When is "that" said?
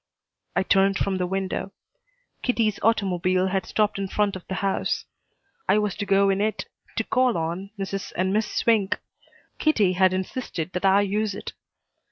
10.73-10.85